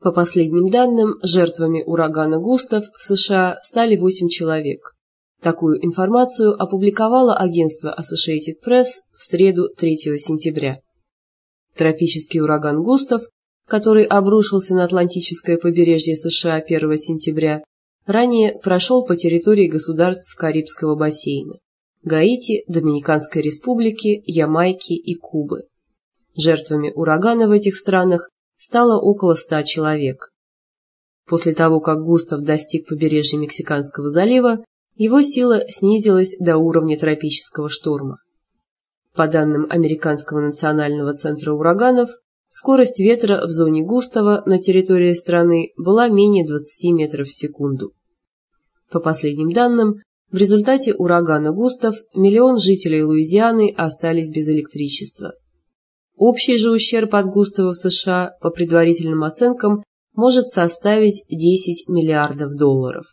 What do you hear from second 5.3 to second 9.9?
Такую информацию опубликовало агентство Associated Press в среду